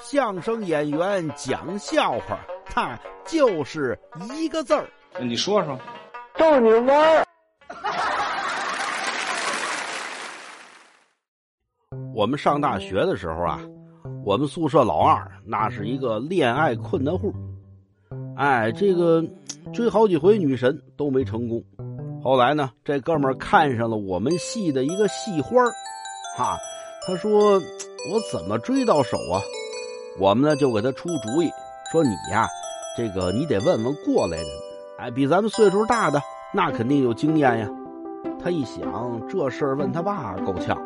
[0.00, 3.98] 相声演员讲笑话，他就是
[4.34, 4.88] 一个字儿。
[5.20, 5.78] 你说说，
[6.36, 7.24] 逗你玩儿。
[12.14, 13.60] 我们上大学的时候啊，
[14.24, 17.32] 我们宿舍老二那是一个恋爱困难户，
[18.36, 19.24] 哎，这个
[19.72, 21.62] 追好几回女神都没成功。
[22.22, 25.72] 后来呢，这哥们儿看上了我们系的一个系花儿，
[26.36, 26.56] 哈，
[27.06, 29.40] 他说我怎么追到手啊？
[30.18, 31.50] 我们呢就给他出主意，
[31.90, 32.48] 说你呀，
[32.96, 34.46] 这个你得问问过来人，
[34.98, 36.20] 哎，比咱们岁数大的
[36.52, 37.68] 那肯定有经验呀。
[38.42, 40.76] 他一想这事儿问他爸够呛。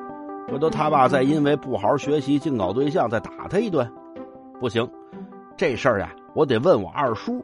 [0.49, 3.91] 回头他爸再因为不好好学习净搞对象再打他一顿，
[4.61, 4.89] 不行，
[5.57, 7.43] 这事儿呀我得问我二叔，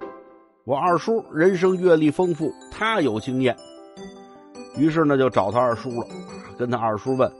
[0.65, 3.57] 我二叔人生阅历丰富，他有经验。
[4.77, 6.07] 于是呢就找他二叔了，
[6.57, 7.31] 跟他二叔问：“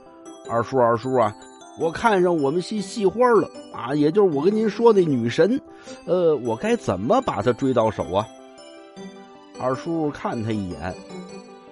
[0.51, 1.33] 二叔二叔啊，
[1.79, 5.59] 我看上我们系系花了啊，也就是我跟您说那女神，
[6.05, 8.25] 呃，我该怎么把她追到手啊？”
[9.59, 10.95] 二叔看他一眼，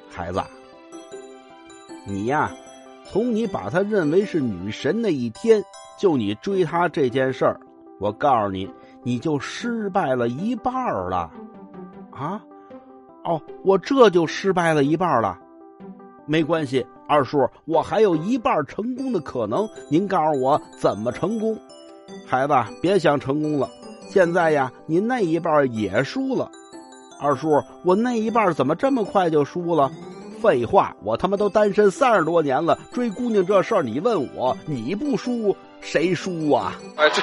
[0.09, 0.41] 孩子，
[2.05, 2.52] 你呀。
[3.03, 5.61] 从你把她认为是女神那一天，
[5.99, 7.59] 就你追她这件事儿，
[7.99, 8.69] 我告诉你，
[9.03, 10.73] 你就失败了一半
[11.09, 11.30] 了，
[12.11, 12.41] 啊，
[13.25, 15.38] 哦，我这就失败了一半了，
[16.25, 21.58] 没关系，二叔，我还有一半成功的可能，您告诉我怎么成功？
[22.27, 23.69] 孩子，别想成功了，
[24.09, 26.49] 现在呀，你那一半也输了，
[27.22, 29.92] 二叔，我那一半怎么这么快就输了？
[30.42, 36.73] 废话，我他妈都单身三十多年了，追姑娘这事儿你问我，你不输谁输啊？
[36.97, 37.22] 哎，对。